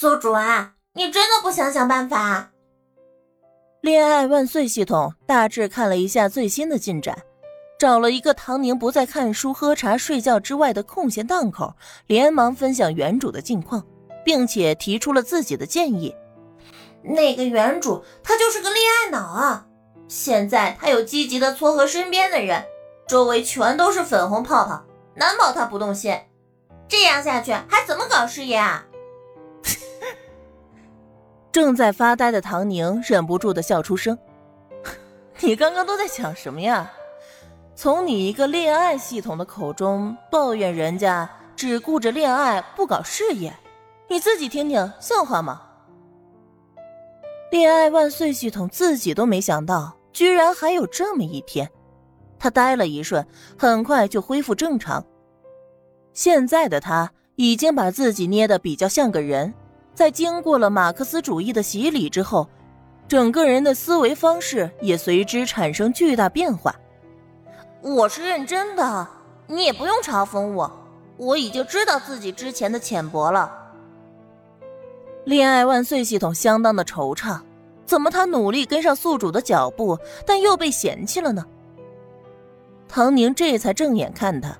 [0.00, 2.52] 宿主啊，你真的不想想办法？
[3.82, 7.14] 恋爱万岁系统大致看了一下最新的进展，
[7.78, 11.74] 找了一个唐宁不在看书、喝茶、睡觉之外的空闲档口，
[12.06, 13.84] 连忙分享原主的近况，
[14.24, 16.16] 并且提出了自己的建议。
[17.02, 19.66] 那个原主他就是个恋爱脑啊！
[20.08, 22.64] 现在他有积极的撮合身边的人，
[23.06, 24.82] 周围全都是粉红泡泡，
[25.16, 26.18] 难保他不动心。
[26.88, 28.86] 这样下去还怎么搞事业啊？
[31.52, 34.16] 正在发呆的唐宁忍不住的笑出声
[35.40, 36.90] ：“你刚刚都在想什么呀？
[37.74, 43.52] 从你一个恋爱系统的口中抱怨人家只顾着恋爱不搞事业，
[44.08, 45.62] 你自己听听像话吗？”
[47.50, 51.68] 恋爱万岁系统自己都没想到，居然还有这么一天。
[52.38, 53.26] 他呆了一瞬，
[53.58, 55.04] 很快就恢复正常。
[56.12, 59.52] 现在的他已经把自己捏得比较像个人。
[60.00, 62.48] 在经过了马克思主义的洗礼之后，
[63.06, 66.74] 整个人的思维方式也随之产生巨大变化。
[67.82, 69.06] 我是认真的，
[69.46, 70.72] 你也不用嘲讽我，
[71.18, 73.52] 我已经知道自己之前的浅薄了。
[75.24, 77.38] 恋爱万岁系统相当的惆怅，
[77.84, 81.44] 怎么他努力跟上宿主的脚步，但又被嫌弃了呢？
[82.88, 84.56] 唐宁这才正眼看他，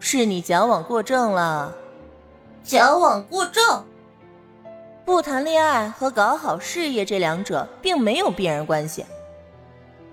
[0.00, 1.72] 是你矫枉过正了。
[2.64, 3.84] 矫枉过正。
[5.04, 9.04] 不谈恋爱和搞好事业这两者并没有必然关系。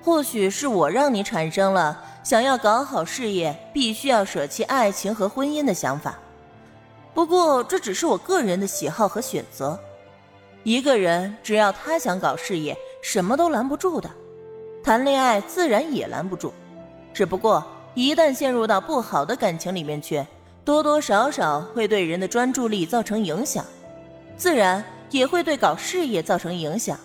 [0.01, 6.17] 或许是我让你产生了想要搞好事业必须要舍弃爱情和婚姻的想法。
[7.13, 9.77] 不过这只是我个人的喜好和选择。
[10.63, 14.09] 一个人只要他想搞事业，什么都拦不住的。
[14.83, 16.51] 谈恋爱自然也拦不住，
[17.13, 20.25] 只不过一旦陷入到不好的感情里面去，
[20.65, 23.65] 多多少少会对人的专注力造成影响。
[24.39, 26.97] 自然也会对搞事业造成影响，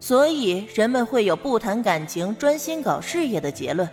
[0.00, 3.86] 所以人们会有不谈感情、专心搞事业的结论。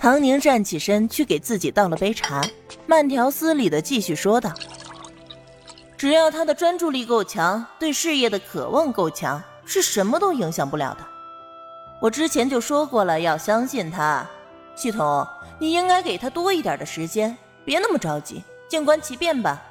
[0.00, 2.40] 唐宁站起身去给自己倒了杯茶，
[2.86, 4.50] 慢条斯理的继续说道
[5.98, 11.04] ：“只要他的专注力够强，对事业的渴望够强，是什么都影响不了的。
[12.00, 14.26] 我之前就说过了，要相信他。
[14.74, 15.26] 系统，
[15.58, 19.62] 你应该给他多一点的时间，别那么着急，静观其变吧。”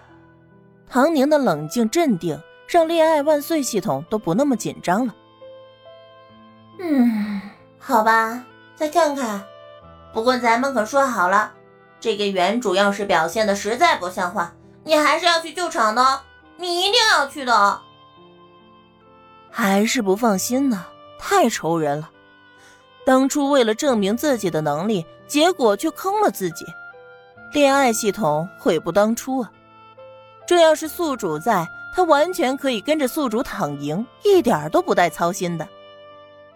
[0.89, 5.13] 唐宁的冷静镇定，让恋爱万岁系统都不那么紧张了。
[6.79, 7.41] 嗯，
[7.77, 8.43] 好吧，
[8.75, 9.43] 再看看。
[10.13, 11.51] 不过咱们可说好了，
[11.99, 14.53] 这个原主要是表现的实在不像话，
[14.83, 16.21] 你还是要去救场的，
[16.55, 17.81] 你一定要去的。
[19.51, 20.85] 还是不放心呢，
[21.19, 22.09] 太愁人了。
[23.05, 26.65] 当初为了证明自己的能力，结果却坑了自己。
[27.53, 29.51] 恋爱系统悔不当初啊！
[30.47, 35.67] 这要是宿主在，他完全可以跟着宿主躺赢，一点都不带操心的。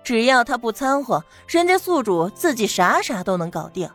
[0.01, 3.87] 只要他不掺和，人家宿主自己啥啥都能搞定。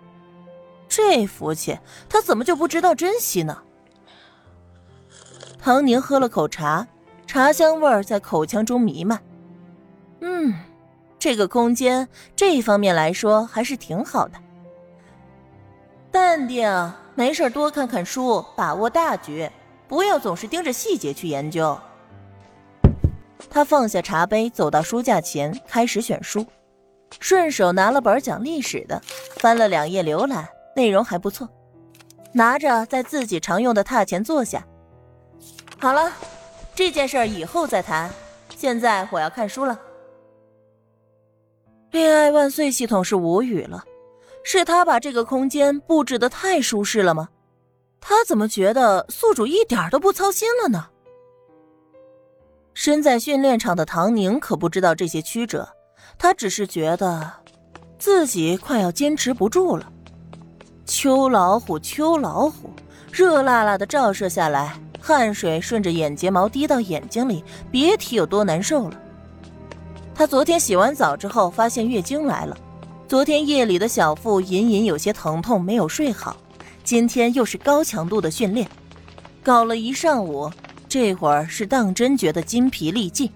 [0.86, 3.58] 这福气，他怎么就不知道珍惜呢？
[5.58, 6.86] 唐宁喝了口茶，
[7.26, 9.20] 茶香味儿在口腔中弥漫。
[10.20, 10.54] 嗯，
[11.18, 14.34] 这个空间这一方面来说还是挺好的。
[16.12, 19.50] 淡定，没事多看看书，把握大局。
[19.88, 21.78] 不要总是盯着细节去研究。
[23.48, 26.44] 他放下茶杯，走到书架前，开始选书，
[27.20, 29.00] 顺手拿了本讲历史的，
[29.36, 31.48] 翻了两页，浏览内容还不错。
[32.32, 34.66] 拿着在自己常用的榻前坐下。
[35.78, 36.12] 好了，
[36.74, 38.10] 这件事以后再谈，
[38.56, 39.80] 现在我要看书了。
[41.92, 43.84] 恋爱万岁系统是无语了，
[44.44, 47.28] 是他把这个空间布置的太舒适了吗？
[48.08, 50.86] 他怎么觉得宿主一点都不操心了呢？
[52.72, 55.68] 身在训练场的唐宁可不知道这些曲折，
[56.16, 57.28] 他只是觉得
[57.98, 59.92] 自己快要坚持不住了。
[60.84, 62.70] 秋老虎，秋老虎，
[63.10, 67.42] 热辣辣的照射下来，汗水顺着眼睫毛滴到眼睛里，
[67.72, 69.00] 别提有多难受了。
[70.14, 72.56] 他昨天洗完澡之后，发现月经来了，
[73.08, 76.36] 昨天夜里的小腹隐隐有些疼痛，没有睡好。
[76.86, 78.68] 今天又是高强度的训练，
[79.42, 80.48] 搞了一上午，
[80.88, 83.28] 这会儿是当真觉得筋疲力尽。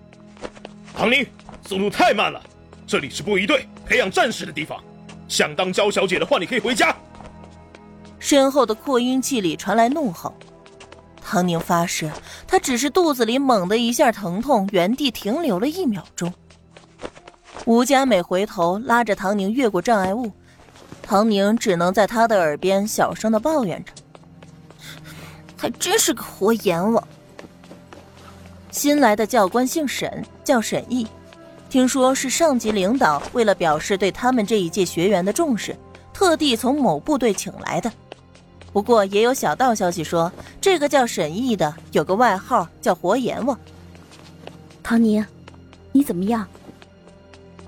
[0.94, 1.26] 唐宁，
[1.66, 2.40] 速度太慢了，
[2.86, 4.80] 这里是布衣队培养战士的地方，
[5.26, 6.94] 想当娇小姐的话，你可以回家。
[8.20, 10.32] 身后的扩音器里传来怒吼。
[11.20, 12.08] 唐宁发誓，
[12.46, 16.32] 他只是肚子里猛的一下疼痛，原地停留了一秒钟。
[17.64, 20.30] 吴佳美回头拉着唐宁越过障碍物。
[21.10, 23.92] 唐宁只能在他的耳边小声的抱怨着
[25.58, 27.02] ：“还真是个活阎王。
[28.70, 31.04] 新来的教官姓沈，叫沈毅，
[31.68, 35.76] 听说是上级领导为了表示对他们这一届学员的重视，
[36.14, 37.90] 特地从某部队请来的。
[38.72, 40.30] 不过也有小道消息说，
[40.60, 43.58] 这个叫沈毅的有个外号叫活阎王。
[44.80, 45.26] 唐宁，
[45.90, 46.46] 你怎么样？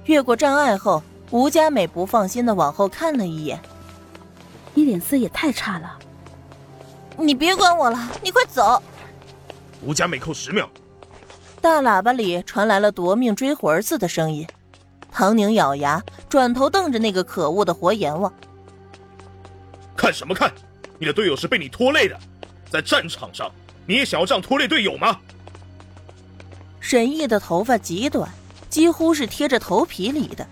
[0.05, 3.59] 越过障碍后，吴佳美不放心的往后看了一眼。
[4.75, 5.99] 你脸色也太差了。
[7.17, 8.83] 你别管我了，你快走！
[9.83, 10.69] 吴佳美扣十秒。
[11.61, 14.47] 大喇叭里传来了夺命追魂似的声音。
[15.11, 18.31] 唐宁咬牙，转头瞪着那个可恶的活阎王。
[19.97, 20.53] 看什么看？
[20.99, 22.19] 你的队友是被你拖累的，
[22.71, 23.51] 在战场上
[23.87, 25.19] 你也想要这样拖累队友吗？
[26.79, 28.31] 沈毅的头发极短，
[28.69, 30.47] 几乎是贴着头皮理的，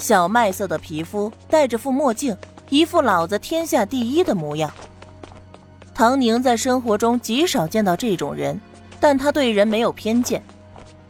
[0.00, 2.34] 小麦色的皮肤，戴着副墨镜，
[2.70, 4.72] 一副老子天下第一的模样。
[5.94, 8.58] 唐宁在生活中极少见到这种人，
[8.98, 10.42] 但他对人没有偏见。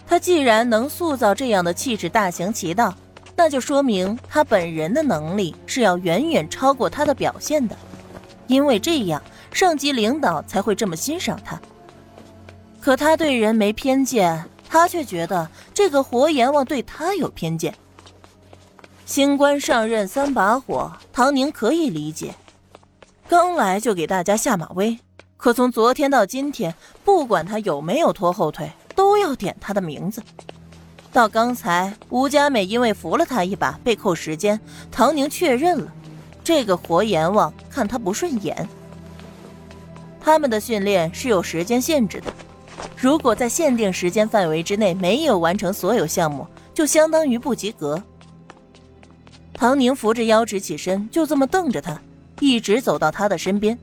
[0.08, 2.92] 他既然能塑造这样的气质大行其道，
[3.36, 7.76] 那就说明他本人的能力是要远远超过他的表现的，
[8.48, 9.22] 因为这样
[9.52, 11.58] 上级领导才会这么欣赏他。
[12.80, 17.72] 可他对人没偏见，他却觉得这个活阎王对他有偏见。
[19.10, 22.32] 新官上任三把火，唐宁可以理解。
[23.28, 24.96] 刚来就给大家下马威，
[25.36, 26.72] 可从昨天到今天，
[27.04, 30.22] 不管他有没有拖后腿，都要点他的名字。
[31.12, 34.60] 到刚才，吴佳美因为扶了他一把被扣时间，
[34.92, 35.92] 唐宁确认了，
[36.44, 38.68] 这个活阎王看他不顺眼。
[40.20, 42.32] 他们的训练是有时间限制的，
[42.96, 48.00] 如果在限定时间范围之内没有完成所有项目，就相当于不及格。
[49.60, 52.00] 唐宁扶着腰直起身，就这么瞪着他。
[52.38, 53.78] 一直走到他的身边，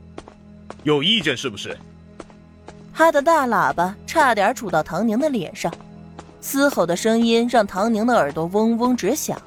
[0.82, 1.78] 有意见是不是？
[2.92, 5.72] 他的大喇叭差点杵到唐宁的脸上，
[6.42, 9.40] 嘶吼的声音让唐宁的耳朵嗡嗡直响。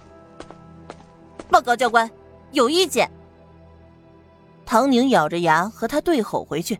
[1.51, 2.09] 报告教官，
[2.53, 3.11] 有意见。
[4.65, 6.79] 唐宁咬着牙和他对吼回去。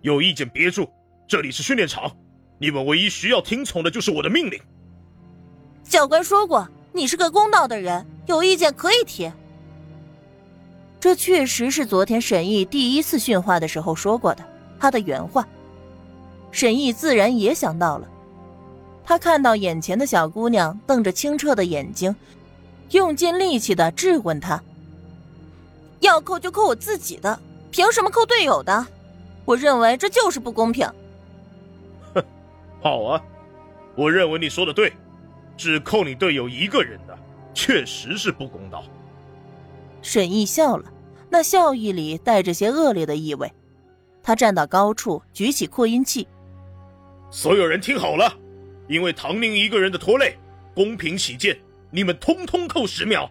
[0.00, 0.90] 有意见憋住，
[1.28, 2.10] 这里是训练场，
[2.58, 4.60] 你们唯一需要听从的就是我的命令。
[5.84, 9.30] 教官说过，你是个公道的人，有意见可以提。
[11.00, 14.44] 这确实是昨天沈毅第一次训话的时候说过的，
[14.78, 15.44] 他的原话。
[16.52, 18.08] 沈毅自然也想到了，
[19.04, 22.14] 他看到眼前的小姑娘瞪着清澈的眼睛，
[22.92, 24.62] 用尽力气的质问他
[25.98, 27.36] ：“要扣就扣我自己的，
[27.72, 28.86] 凭什么扣队友的？
[29.44, 30.88] 我认为这就是不公平。”
[32.14, 32.24] 哼，
[32.80, 33.20] 好啊，
[33.96, 34.92] 我认为你说的对，
[35.56, 37.18] 只扣你队友一个人的，
[37.52, 38.84] 确实是不公道。
[40.02, 40.90] 沈毅笑了。
[41.30, 43.52] 那笑意里带着些恶劣的意味，
[44.22, 46.28] 他站到高处，举起扩音器。
[47.28, 48.32] 所有人听好了，
[48.86, 50.36] 因为唐宁一个人的拖累，
[50.74, 51.58] 公平起见，
[51.90, 53.28] 你们通通扣十秒，